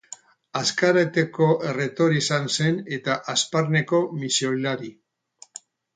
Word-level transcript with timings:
Azkarateko 0.59 1.49
erretore 1.73 2.17
izan 2.21 2.49
zen, 2.55 2.79
eta 2.97 3.19
Hazparneko 3.35 4.01
misiolari. 4.23 4.91